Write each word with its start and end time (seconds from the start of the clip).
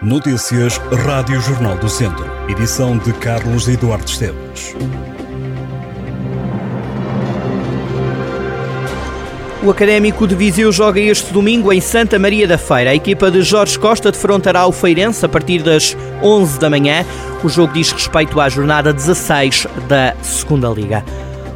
Notícias 0.00 0.80
Rádio 1.04 1.40
Jornal 1.40 1.76
do 1.76 1.88
Centro. 1.88 2.24
Edição 2.48 2.96
de 2.98 3.12
Carlos 3.14 3.66
Eduardo 3.66 4.08
Esteves. 4.08 4.76
O 9.60 9.68
Académico 9.68 10.24
de 10.24 10.36
Viseu 10.36 10.70
joga 10.70 11.00
este 11.00 11.32
domingo 11.32 11.72
em 11.72 11.80
Santa 11.80 12.16
Maria 12.16 12.46
da 12.46 12.56
Feira. 12.56 12.90
A 12.90 12.94
equipa 12.94 13.28
de 13.28 13.42
Jorge 13.42 13.76
Costa 13.76 14.12
defrontará 14.12 14.64
o 14.68 14.72
Feirense 14.72 15.26
a 15.26 15.28
partir 15.28 15.64
das 15.64 15.96
11 16.22 16.60
da 16.60 16.70
manhã. 16.70 17.04
O 17.42 17.48
jogo 17.48 17.72
diz 17.72 17.90
respeito 17.90 18.40
à 18.40 18.48
jornada 18.48 18.92
16 18.92 19.66
da 19.88 20.14
Segunda 20.22 20.68
Liga. 20.68 21.04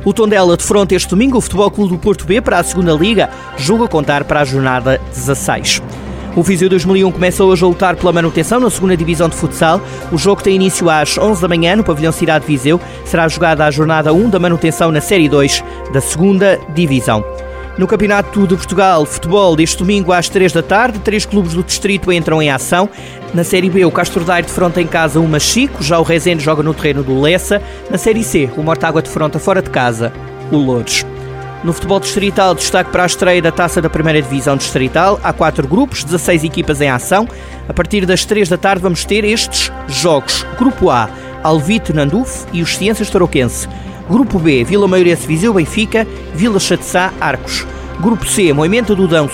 O 0.05 0.13
Tondela 0.13 0.57
defronta 0.57 0.97
este 0.97 1.11
domingo 1.11 1.39
o 1.39 1.41
Futebol 1.41 1.71
Clube 1.71 1.93
do 1.93 1.99
Porto 1.99 2.25
B 2.25 2.41
para 2.41 2.59
a 2.59 2.65
Segunda 2.65 2.93
Liga, 2.93 3.31
jogo 3.57 3.85
a 3.85 3.89
contar 3.89 4.25
para 4.25 4.41
a 4.41 4.45
jornada 4.45 5.01
16. 5.15 5.81
O 6.35 6.43
Viseu 6.43 6.67
2001 6.67 7.13
começa 7.13 7.45
hoje 7.45 7.63
a 7.63 7.67
lutar 7.67 7.95
pela 7.95 8.11
manutenção 8.11 8.59
na 8.59 8.71
segunda 8.71 8.97
divisão 8.97 9.29
de 9.29 9.37
futsal. 9.37 9.83
O 10.11 10.17
jogo 10.17 10.43
tem 10.43 10.55
início 10.55 10.89
às 10.89 11.19
11 11.19 11.43
da 11.43 11.49
manhã 11.49 11.77
no 11.77 11.85
pavilhão 11.85 12.11
Cidade 12.11 12.47
de 12.47 12.53
Viseu. 12.53 12.81
Será 13.05 13.29
jogada 13.29 13.67
a 13.67 13.71
jornada 13.71 14.15
1 14.15 14.31
da 14.31 14.39
manutenção 14.39 14.91
na 14.91 15.03
Série 15.03 15.29
2 15.29 15.63
da 15.93 16.01
segunda 16.01 16.59
divisão. 16.75 17.23
No 17.77 17.87
Campeonato 17.87 18.47
de 18.47 18.55
Portugal 18.55 19.05
Futebol, 19.05 19.55
deste 19.57 19.77
domingo 19.77 20.11
às 20.11 20.31
3 20.31 20.53
da 20.53 20.63
tarde, 20.63 21.01
três 21.01 21.27
clubes 21.27 21.53
do 21.53 21.63
distrito 21.63 22.11
entram 22.11 22.41
em 22.41 22.51
ação. 22.51 22.89
Na 23.35 23.45
Série 23.45 23.69
B, 23.69 23.85
o 23.85 23.91
Castro 23.91 24.25
Daire 24.25 24.47
defronta 24.47 24.81
em 24.81 24.87
casa 24.87 25.21
o 25.21 25.29
Machico, 25.29 25.83
já 25.83 25.99
o 25.99 26.03
Rezende 26.03 26.43
joga 26.43 26.63
no 26.63 26.73
terreno 26.73 27.03
do 27.03 27.21
Lessa. 27.21 27.61
Na 27.91 27.99
Série 27.99 28.25
C, 28.25 28.49
o 28.57 28.63
Mortágua 28.63 29.03
defronta 29.03 29.39
fora 29.39 29.61
de 29.61 29.69
casa 29.69 30.13
o 30.51 30.57
Lourdes. 30.57 31.05
No 31.65 31.73
futebol 31.73 32.01
distrital, 32.01 32.57
destaque 32.57 32.91
para 32.91 33.05
a 33.05 33.07
estreia 33.07 33.41
da 33.41 33.53
taça 33.53 33.81
da 33.81 33.89
primeira 33.89 34.21
divisão 34.21 34.57
distrital. 34.57 35.21
Há 35.23 35.33
quatro 35.33 35.67
grupos, 35.69 36.03
16 36.03 36.43
equipas 36.43 36.81
em 36.81 36.91
ação. 36.91 37.29
A 37.69 37.73
partir 37.73 38.05
das 38.05 38.25
3 38.25 38.49
da 38.49 38.57
tarde 38.57 38.83
vamos 38.83 39.05
ter 39.05 39.25
estes 39.25 39.71
jogos. 39.87 40.45
Grupo 40.59 40.91
A, 40.91 41.09
Alvite 41.41 41.93
Nanduf 41.93 42.47
e 42.53 42.63
os 42.63 42.77
Ciências 42.77 43.09
Tarouquense. 43.11 43.69
Grupo 44.11 44.41
B, 44.41 44.65
Vila 44.65 44.89
Maiorense 44.89 45.25
Viseu 45.25 45.55
Benfica, 45.55 46.05
Vila 46.35 46.59
Chatzá 46.59 47.13
Arcos. 47.21 47.65
Grupo 48.01 48.27
C, 48.27 48.53
Moimenta 48.53 48.97
do 48.97 49.07
Dão 49.07 49.31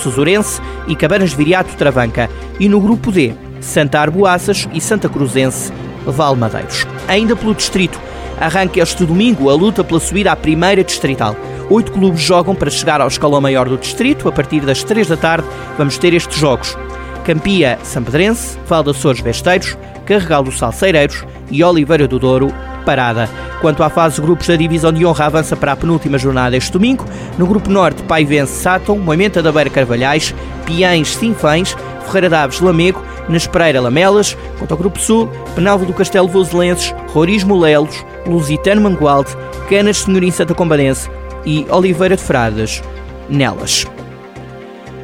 e 0.86 0.94
Cabanas 0.94 1.30
de 1.30 1.36
Viriato 1.36 1.74
Travanca. 1.76 2.28
E 2.60 2.68
no 2.68 2.78
grupo 2.78 3.10
D, 3.10 3.32
Santa 3.58 4.00
Arboaças 4.00 4.68
e 4.74 4.82
Santa 4.82 5.08
Cruzense 5.08 5.72
Valmadeiros. 6.04 6.86
Ainda 7.08 7.34
pelo 7.34 7.54
distrito, 7.54 7.98
arranca 8.38 8.82
este 8.82 9.06
domingo 9.06 9.48
a 9.48 9.54
luta 9.54 9.82
pela 9.82 9.98
subida 9.98 10.30
à 10.30 10.36
primeira 10.36 10.84
distrital. 10.84 11.34
Oito 11.70 11.92
clubes 11.92 12.22
jogam 12.22 12.54
para 12.54 12.70
chegar 12.70 13.00
ao 13.00 13.08
escalão 13.08 13.40
maior 13.40 13.68
do 13.68 13.76
distrito. 13.76 14.28
A 14.28 14.32
partir 14.32 14.60
das 14.60 14.82
três 14.82 15.06
da 15.06 15.16
tarde 15.16 15.46
vamos 15.76 15.98
ter 15.98 16.14
estes 16.14 16.38
jogos. 16.38 16.76
Campia 17.24 17.78
Sampedrense, 17.82 18.58
Val 18.66 18.82
de 18.82 18.90
Açores 18.90 19.20
Besteiros, 19.20 19.76
Carregal 20.06 20.42
dos 20.42 20.58
Salseireiros 20.58 21.26
e 21.50 21.62
Oliveira 21.62 22.08
do 22.08 22.18
Douro 22.18 22.50
Parada. 22.86 23.28
Quanto 23.60 23.82
à 23.82 23.90
fase 23.90 24.18
grupos 24.18 24.46
da 24.46 24.56
Divisão 24.56 24.90
de 24.90 25.04
Honra, 25.04 25.26
avança 25.26 25.54
para 25.54 25.72
a 25.72 25.76
penúltima 25.76 26.16
jornada 26.16 26.56
este 26.56 26.72
domingo. 26.72 27.04
No 27.36 27.46
Grupo 27.46 27.68
Norte, 27.68 28.02
Paivense 28.04 28.62
Sátão, 28.62 28.98
Moimenta 28.98 29.42
da 29.42 29.52
Beira 29.52 29.68
Carvalhais, 29.68 30.34
Piães 30.64 31.14
Sinfães, 31.14 31.76
Ferreira 32.06 32.30
Daves 32.30 32.60
Lamego, 32.60 33.02
Nespereira 33.28 33.82
Lamelas. 33.82 34.34
Quanto 34.58 34.72
ao 34.72 34.78
Grupo 34.78 34.98
Sul, 34.98 35.28
Penalvo 35.54 35.84
do 35.84 35.92
Castelo 35.92 36.28
Voselenses, 36.28 36.94
Rorismo 37.12 37.58
Lelos, 37.58 38.02
Lusitano 38.26 38.80
Mangualde, 38.80 39.36
Canas 39.68 39.98
Senhorim 39.98 40.30
Santa 40.30 40.54
Combadense 40.54 41.10
e 41.44 41.66
Oliveira 41.70 42.16
de 42.16 42.22
Fradas, 42.22 42.82
nelas. 43.28 43.86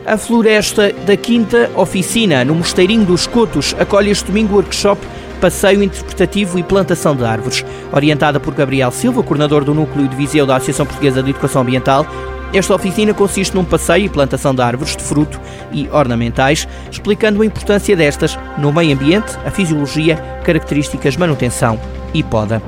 A 0.06 0.18
Floresta 0.18 0.92
da 1.06 1.16
Quinta 1.16 1.70
Oficina, 1.74 2.44
no 2.44 2.54
Mosteirinho 2.54 3.06
dos 3.06 3.26
Cotos, 3.26 3.74
acolhe 3.78 4.10
este 4.10 4.26
domingo 4.26 4.52
o 4.52 4.56
workshop 4.56 5.00
Passeio 5.40 5.82
Interpretativo 5.82 6.58
e 6.58 6.62
Plantação 6.62 7.16
de 7.16 7.24
Árvores, 7.24 7.64
orientada 7.92 8.38
por 8.38 8.54
Gabriel 8.54 8.90
Silva, 8.90 9.22
coordenador 9.22 9.64
do 9.64 9.74
Núcleo 9.74 10.08
de 10.08 10.16
Viseu 10.16 10.46
da 10.46 10.56
Associação 10.56 10.86
Portuguesa 10.86 11.22
de 11.22 11.30
Educação 11.30 11.62
Ambiental. 11.62 12.06
Esta 12.52 12.74
oficina 12.74 13.12
consiste 13.12 13.54
num 13.54 13.64
passeio 13.64 14.06
e 14.06 14.08
plantação 14.08 14.54
de 14.54 14.62
árvores 14.62 14.96
de 14.96 15.02
fruto 15.02 15.40
e 15.72 15.88
ornamentais, 15.90 16.68
explicando 16.90 17.42
a 17.42 17.46
importância 17.46 17.96
destas 17.96 18.38
no 18.58 18.72
meio 18.72 18.94
ambiente, 18.94 19.36
a 19.44 19.50
fisiologia, 19.50 20.16
características, 20.44 21.16
manutenção 21.16 21.80
e 22.12 22.22
poda. 22.22 22.62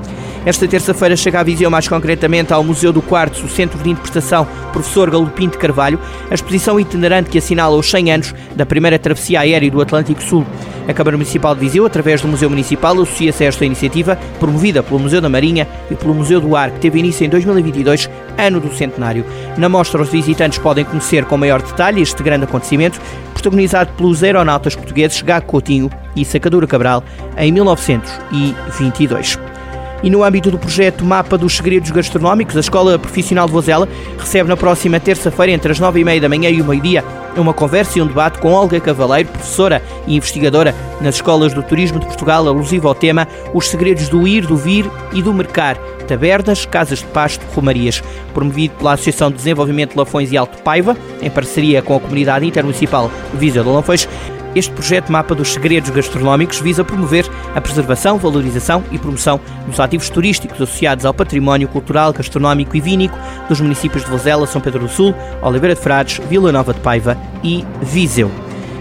Esta 0.47 0.65
terça-feira 0.65 1.13
chega 1.17 1.41
a 1.41 1.43
Viseu, 1.43 1.69
mais 1.69 1.89
concretamente 1.89 2.53
ao 2.53 2.63
Museu 2.63 2.93
do 2.93 3.01
Quartzo, 3.01 3.45
o 3.45 3.49
Centro 3.49 3.83
de 3.83 3.89
Interpretação 3.89 4.47
Professor 4.71 5.11
Galopim 5.11 5.49
de 5.49 5.57
Carvalho, 5.57 5.99
a 6.31 6.33
exposição 6.33 6.79
itinerante 6.79 7.29
que 7.29 7.37
assinala 7.37 7.75
os 7.75 7.91
100 7.91 8.13
anos 8.13 8.33
da 8.55 8.65
primeira 8.65 8.97
travessia 8.97 9.41
aérea 9.41 9.69
do 9.69 9.81
Atlântico 9.81 10.23
Sul. 10.23 10.45
A 10.87 10.93
Câmara 10.93 11.17
Municipal 11.17 11.53
de 11.53 11.59
Viseu, 11.59 11.85
através 11.85 12.21
do 12.21 12.29
Museu 12.29 12.49
Municipal, 12.49 12.93
associa-se 12.93 13.43
a 13.43 13.47
esta 13.47 13.65
iniciativa, 13.65 14.17
promovida 14.39 14.81
pelo 14.81 15.01
Museu 15.01 15.19
da 15.19 15.27
Marinha 15.27 15.67
e 15.91 15.95
pelo 15.95 16.13
Museu 16.13 16.39
do 16.39 16.55
Ar, 16.55 16.71
que 16.71 16.79
teve 16.79 16.99
início 16.99 17.25
em 17.25 17.29
2022, 17.29 18.09
ano 18.37 18.61
do 18.61 18.73
centenário. 18.73 19.25
Na 19.57 19.67
mostra, 19.67 20.01
os 20.01 20.07
visitantes 20.07 20.59
podem 20.59 20.85
conhecer 20.85 21.25
com 21.25 21.35
maior 21.35 21.61
detalhe 21.61 22.01
este 22.01 22.23
grande 22.23 22.45
acontecimento, 22.45 23.01
protagonizado 23.33 23.91
pelos 23.97 24.23
aeronautas 24.23 24.77
portugueses 24.77 25.21
Gago 25.21 25.45
Coutinho 25.45 25.89
e 26.15 26.23
Sacadura 26.23 26.65
Cabral 26.65 27.03
em 27.37 27.51
1922. 27.51 29.56
E 30.03 30.09
no 30.09 30.23
âmbito 30.23 30.51
do 30.51 30.59
projeto 30.59 31.03
Mapa 31.03 31.37
dos 31.37 31.57
Segredos 31.57 31.89
Gastronómicos, 31.89 32.55
a 32.55 32.59
Escola 32.59 32.99
Profissional 32.99 33.47
de 33.47 33.53
Vozela 33.53 33.87
recebe 34.17 34.47
na 34.47 34.55
próxima 34.55 34.99
terça-feira, 34.99 35.51
entre 35.51 35.71
as 35.71 35.79
nove 35.79 35.99
e 35.99 36.03
meia 36.03 36.21
da 36.21 36.29
manhã 36.29 36.49
e 36.49 36.61
o 36.61 36.65
meio-dia, 36.65 37.03
uma 37.35 37.53
conversa 37.53 37.99
e 37.99 38.01
um 38.01 38.07
debate 38.07 38.39
com 38.39 38.51
Olga 38.51 38.79
Cavaleiro, 38.79 39.29
professora 39.29 39.81
e 40.05 40.15
investigadora 40.15 40.73
nas 41.01 41.15
escolas 41.15 41.53
do 41.53 41.63
turismo 41.63 41.99
de 41.99 42.05
Portugal, 42.05 42.47
alusiva 42.47 42.87
ao 42.87 42.95
tema 42.95 43.27
Os 43.53 43.67
Segredos 43.67 44.09
do 44.09 44.27
Ir, 44.27 44.45
do 44.45 44.55
Vir 44.55 44.89
e 45.13 45.21
do 45.21 45.33
Mercar, 45.33 45.77
tabernas, 46.07 46.65
casas 46.65 46.99
de 46.99 47.05
pasto, 47.05 47.45
romarias, 47.53 48.01
promovido 48.33 48.75
pela 48.75 48.93
Associação 48.93 49.29
de 49.29 49.37
Desenvolvimento 49.37 49.91
de 49.91 49.97
Lafões 49.97 50.31
e 50.31 50.37
Alto 50.37 50.61
Paiva, 50.63 50.95
em 51.21 51.29
parceria 51.29 51.81
com 51.81 51.95
a 51.95 51.99
Comunidade 51.99 52.45
Intermunicipal 52.45 53.11
Viseu 53.33 53.63
de 53.63 53.69
Lafões, 53.69 54.07
este 54.55 54.71
projeto 54.73 55.11
Mapa 55.11 55.35
dos 55.35 55.53
Segredos 55.53 55.89
Gastronómicos 55.89 56.59
visa 56.59 56.83
promover 56.83 57.25
a 57.55 57.61
preservação, 57.61 58.17
valorização 58.17 58.83
e 58.91 58.97
promoção 58.97 59.39
dos 59.65 59.79
ativos 59.79 60.09
turísticos 60.09 60.61
associados 60.61 61.05
ao 61.05 61.13
património 61.13 61.67
cultural, 61.67 62.13
gastronómico 62.13 62.75
e 62.75 62.81
vínico 62.81 63.17
dos 63.47 63.61
municípios 63.61 64.03
de 64.03 64.09
Vozela, 64.09 64.47
São 64.47 64.61
Pedro 64.61 64.81
do 64.81 64.89
Sul, 64.89 65.13
Oliveira 65.41 65.75
de 65.75 65.81
Frades, 65.81 66.19
Vila 66.29 66.51
Nova 66.51 66.73
de 66.73 66.79
Paiva 66.79 67.17
e 67.43 67.65
Viseu. 67.81 68.31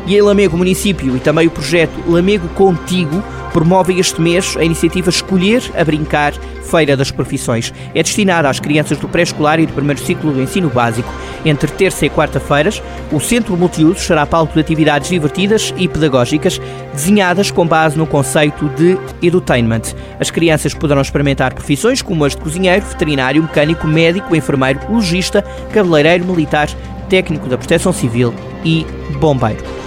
E 0.06 0.16
em 0.16 0.22
Lamego 0.22 0.56
Município 0.56 1.16
e 1.16 1.20
também 1.20 1.48
o 1.48 1.50
projeto 1.50 1.92
Lamego 2.08 2.48
Contigo 2.50 3.22
promove 3.56 3.98
este 3.98 4.20
mês 4.20 4.54
a 4.58 4.62
iniciativa 4.62 5.08
Escolher 5.08 5.62
a 5.74 5.82
Brincar 5.82 6.34
Feira 6.70 6.94
das 6.94 7.10
Profissões. 7.10 7.72
É 7.94 8.02
destinada 8.02 8.50
às 8.50 8.60
crianças 8.60 8.98
do 8.98 9.08
pré-escolar 9.08 9.58
e 9.58 9.64
do 9.64 9.72
primeiro 9.72 9.98
ciclo 9.98 10.30
do 10.30 10.42
ensino 10.42 10.68
básico. 10.68 11.10
Entre 11.42 11.70
terça 11.70 12.04
e 12.04 12.10
quarta-feiras, 12.10 12.82
o 13.10 13.18
Centro 13.18 13.56
Multiuso 13.56 14.00
será 14.00 14.26
palco 14.26 14.52
de 14.52 14.60
atividades 14.60 15.08
divertidas 15.08 15.72
e 15.78 15.88
pedagógicas 15.88 16.60
desenhadas 16.92 17.50
com 17.50 17.66
base 17.66 17.96
no 17.96 18.06
conceito 18.06 18.68
de 18.68 18.98
edutainment. 19.22 19.94
As 20.20 20.30
crianças 20.30 20.74
poderão 20.74 21.00
experimentar 21.00 21.54
profissões 21.54 22.02
como 22.02 22.26
as 22.26 22.36
de 22.36 22.42
cozinheiro, 22.42 22.84
veterinário, 22.84 23.42
mecânico, 23.42 23.86
médico, 23.86 24.36
enfermeiro, 24.36 24.80
logista, 24.90 25.40
cabeleireiro, 25.72 26.26
militar, 26.26 26.68
técnico 27.08 27.48
da 27.48 27.56
proteção 27.56 27.90
civil 27.90 28.34
e 28.62 28.84
bombeiro. 29.18 29.85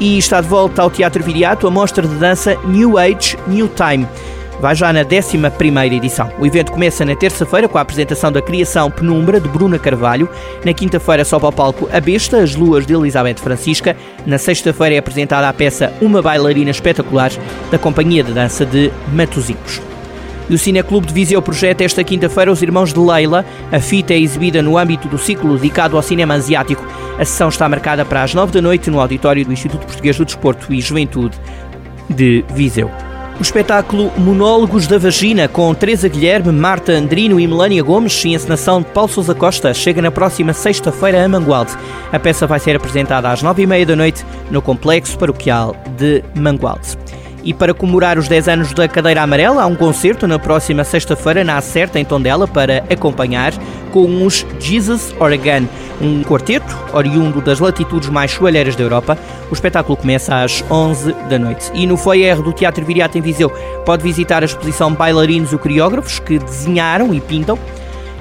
E 0.00 0.16
está 0.16 0.40
de 0.40 0.48
volta 0.48 0.80
ao 0.82 0.90
Teatro 0.90 1.22
Viriato 1.22 1.66
a 1.66 1.70
mostra 1.70 2.08
de 2.08 2.14
dança 2.14 2.56
New 2.64 2.98
Age, 2.98 3.36
New 3.46 3.68
Time 3.68 4.08
vai 4.60 4.74
já 4.74 4.92
na 4.92 5.00
11 5.00 5.96
edição. 5.96 6.30
O 6.38 6.46
evento 6.46 6.70
começa 6.70 7.04
na 7.04 7.16
terça-feira 7.16 7.66
com 7.68 7.78
a 7.78 7.80
apresentação 7.80 8.30
da 8.30 8.42
criação 8.42 8.90
Penumbra 8.90 9.40
de 9.40 9.48
Bruna 9.48 9.78
Carvalho. 9.78 10.28
Na 10.64 10.74
quinta-feira 10.74 11.24
sobe 11.24 11.46
ao 11.46 11.52
palco 11.52 11.88
A 11.92 11.98
Besta, 11.98 12.42
As 12.42 12.54
Luas 12.54 12.86
de 12.86 12.92
Elizabeth 12.92 13.36
Francisca. 13.36 13.96
Na 14.26 14.36
sexta-feira 14.36 14.96
é 14.96 14.98
apresentada 14.98 15.48
a 15.48 15.52
peça 15.52 15.92
Uma 16.00 16.20
Bailarina 16.20 16.70
Espetacular 16.70 17.30
da 17.70 17.78
Companhia 17.78 18.22
de 18.22 18.32
Dança 18.32 18.66
de 18.66 18.92
Matosinhos. 19.12 19.89
E 20.50 20.54
o 20.54 20.58
Cineclube 20.58 21.06
de 21.06 21.14
Viseu 21.14 21.40
projeta 21.40 21.84
esta 21.84 22.02
quinta-feira 22.02 22.50
Os 22.50 22.60
Irmãos 22.60 22.92
de 22.92 22.98
Leila. 22.98 23.46
A 23.70 23.78
fita 23.78 24.12
é 24.12 24.18
exibida 24.18 24.60
no 24.60 24.76
âmbito 24.76 25.06
do 25.06 25.16
ciclo 25.16 25.54
dedicado 25.54 25.96
ao 25.96 26.02
cinema 26.02 26.34
asiático. 26.34 26.84
A 27.16 27.24
sessão 27.24 27.48
está 27.48 27.68
marcada 27.68 28.04
para 28.04 28.24
as 28.24 28.34
nove 28.34 28.52
da 28.52 28.60
noite 28.60 28.90
no 28.90 29.00
auditório 29.00 29.44
do 29.44 29.52
Instituto 29.52 29.86
Português 29.86 30.18
do 30.18 30.24
Desporto 30.24 30.74
e 30.74 30.80
Juventude 30.80 31.38
de 32.08 32.44
Viseu. 32.52 32.90
O 33.38 33.42
espetáculo 33.42 34.10
Monólogos 34.18 34.88
da 34.88 34.98
Vagina, 34.98 35.46
com 35.46 35.72
Teresa 35.72 36.08
Guilherme, 36.08 36.50
Marta 36.50 36.92
Andrino 36.92 37.38
e 37.38 37.46
Melania 37.46 37.82
Gomes, 37.82 38.22
em 38.24 38.34
encenação 38.34 38.82
de 38.82 38.88
Paulo 38.88 39.08
Sousa 39.08 39.34
Costa, 39.36 39.72
chega 39.72 40.02
na 40.02 40.10
próxima 40.10 40.52
sexta-feira 40.52 41.24
a 41.24 41.28
Mangualde. 41.28 41.72
A 42.12 42.18
peça 42.18 42.46
vai 42.46 42.58
ser 42.58 42.74
apresentada 42.74 43.30
às 43.30 43.40
nove 43.40 43.62
e 43.62 43.66
meia 43.68 43.86
da 43.86 43.94
noite 43.94 44.26
no 44.50 44.60
Complexo 44.60 45.16
Paroquial 45.16 45.76
de 45.96 46.24
Mangualde. 46.34 46.98
E 47.42 47.54
para 47.54 47.72
comemorar 47.72 48.18
os 48.18 48.28
10 48.28 48.48
anos 48.48 48.72
da 48.72 48.86
Cadeira 48.86 49.22
Amarela, 49.22 49.62
há 49.62 49.66
um 49.66 49.74
concerto 49.74 50.26
na 50.26 50.38
próxima 50.38 50.84
sexta-feira 50.84 51.42
na 51.42 51.56
Acerta, 51.56 51.98
em 51.98 52.04
Tondela, 52.04 52.46
para 52.46 52.84
acompanhar 52.90 53.52
com 53.90 54.24
os 54.24 54.46
Jesus 54.58 55.14
Oregon, 55.18 55.66
um 56.00 56.22
quarteto 56.22 56.76
oriundo 56.92 57.40
das 57.40 57.58
latitudes 57.58 58.08
mais 58.08 58.30
soalheiras 58.30 58.76
da 58.76 58.82
Europa. 58.82 59.18
O 59.50 59.54
espetáculo 59.54 59.96
começa 59.96 60.42
às 60.42 60.62
11 60.70 61.12
da 61.28 61.38
noite. 61.38 61.70
E 61.74 61.86
no 61.86 61.96
foyer 61.96 62.40
do 62.42 62.52
Teatro 62.52 62.84
Viriato 62.84 63.18
em 63.18 63.22
Viseu 63.22 63.50
pode 63.84 64.02
visitar 64.02 64.42
a 64.42 64.46
exposição 64.46 64.92
Bailarinos 64.92 65.52
e 65.52 65.58
Coreógrafos, 65.58 66.18
que 66.18 66.38
desenharam 66.38 67.12
e 67.14 67.20
pintam 67.20 67.58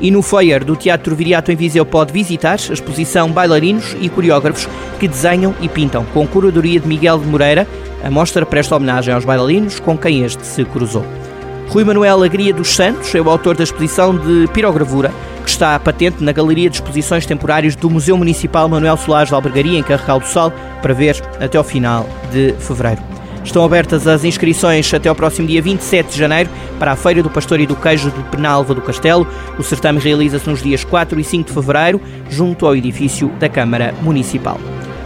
e 0.01 0.11
no 0.11 0.21
foyer 0.21 0.63
do 0.63 0.75
Teatro 0.75 1.15
Viriato 1.15 1.51
em 1.51 1.55
Viseu 1.55 1.85
pode 1.85 2.13
visitar 2.13 2.59
a 2.69 2.73
exposição 2.73 3.31
Bailarinos 3.31 3.95
e 3.99 4.09
Coreógrafos 4.09 4.67
que 4.99 5.07
desenham 5.07 5.53
e 5.61 5.67
pintam, 5.67 6.05
com 6.13 6.27
curadoria 6.27 6.79
de 6.79 6.87
Miguel 6.87 7.19
de 7.19 7.27
Moreira. 7.27 7.67
A 8.03 8.09
mostra 8.09 8.45
presta 8.45 8.75
homenagem 8.75 9.13
aos 9.13 9.25
bailarinos 9.25 9.79
com 9.79 9.97
quem 9.97 10.23
este 10.23 10.45
se 10.45 10.63
cruzou. 10.63 11.05
Rui 11.69 11.83
Manuel 11.83 12.23
Agria 12.23 12.53
dos 12.53 12.69
Santos 12.69 13.13
é 13.13 13.21
o 13.21 13.29
autor 13.29 13.55
da 13.55 13.63
exposição 13.63 14.17
de 14.17 14.47
pirogravura, 14.53 15.11
que 15.43 15.49
está 15.49 15.79
patente 15.79 16.23
na 16.23 16.31
Galeria 16.31 16.69
de 16.69 16.77
Exposições 16.77 17.25
Temporárias 17.25 17.75
do 17.75 17.89
Museu 17.89 18.17
Municipal 18.17 18.67
Manuel 18.67 18.97
Solares 18.97 19.29
de 19.29 19.35
Albergaria, 19.35 19.77
em 19.77 19.83
Carregal 19.83 20.19
do 20.19 20.25
Sal, 20.25 20.51
para 20.81 20.93
ver 20.93 21.21
até 21.39 21.57
ao 21.57 21.63
final 21.63 22.07
de 22.31 22.53
fevereiro. 22.53 23.18
Estão 23.43 23.63
abertas 23.63 24.07
as 24.07 24.23
inscrições 24.23 24.93
até 24.93 25.09
ao 25.09 25.15
próximo 25.15 25.47
dia 25.47 25.61
27 25.61 26.11
de 26.11 26.17
janeiro 26.17 26.49
para 26.77 26.91
a 26.91 26.95
Feira 26.95 27.23
do 27.23 27.29
Pastor 27.29 27.59
e 27.59 27.65
do 27.65 27.75
Queijo 27.75 28.11
de 28.11 28.23
Penalva 28.23 28.73
do 28.73 28.81
Castelo. 28.81 29.27
O 29.57 29.63
certame 29.63 29.99
realiza-se 29.99 30.49
nos 30.49 30.61
dias 30.61 30.83
4 30.83 31.19
e 31.19 31.23
5 31.23 31.47
de 31.47 31.53
fevereiro, 31.53 32.01
junto 32.29 32.65
ao 32.65 32.75
edifício 32.75 33.29
da 33.39 33.49
Câmara 33.49 33.93
Municipal. 34.01 34.59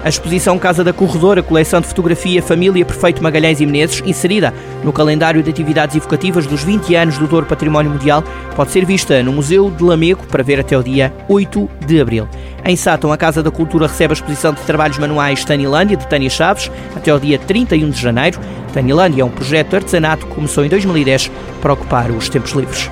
A 0.03 0.09
exposição 0.09 0.59
Casa 0.59 0.83
da 0.83 0.91
Corredora, 0.91 1.41
coleção 1.41 1.79
de 1.79 1.87
fotografia 1.87 2.43
Família 2.43 2.83
Perfeito 2.83 3.23
Magalhães 3.23 3.61
e 3.61 3.65
Menezes, 3.65 4.03
inserida 4.05 4.53
no 4.83 4.91
calendário 4.91 5.41
de 5.41 5.49
atividades 5.49 5.95
evocativas 5.95 6.45
dos 6.45 6.61
20 6.61 6.93
anos 6.93 7.17
do 7.17 7.25
Douro 7.25 7.45
Património 7.45 7.89
Mundial, 7.89 8.21
pode 8.53 8.71
ser 8.71 8.83
vista 8.83 9.23
no 9.23 9.31
Museu 9.31 9.71
de 9.71 9.81
Lamego 9.81 10.27
para 10.27 10.43
ver 10.43 10.59
até 10.59 10.77
o 10.77 10.83
dia 10.83 11.13
8 11.29 11.69
de 11.85 12.01
abril. 12.01 12.27
Em 12.65 12.75
Sátão, 12.75 13.13
a 13.13 13.17
Casa 13.17 13.41
da 13.41 13.49
Cultura 13.49 13.87
recebe 13.87 14.11
a 14.11 14.15
exposição 14.15 14.51
de 14.51 14.59
trabalhos 14.63 14.97
manuais 14.97 15.45
Tanilândia, 15.45 15.95
de 15.95 16.05
Tânia 16.05 16.29
Chaves, 16.29 16.69
até 16.93 17.13
o 17.13 17.19
dia 17.19 17.39
31 17.39 17.89
de 17.89 18.01
janeiro. 18.01 18.41
Tanilândia 18.73 19.21
é 19.21 19.25
um 19.25 19.29
projeto 19.29 19.69
de 19.69 19.77
artesanato 19.77 20.25
que 20.25 20.35
começou 20.35 20.65
em 20.65 20.69
2010 20.69 21.31
para 21.61 21.71
ocupar 21.71 22.11
os 22.11 22.27
tempos 22.27 22.51
livres. 22.51 22.91